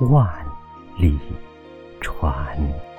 [0.00, 0.28] 万
[0.96, 1.18] 里
[2.00, 2.93] 船。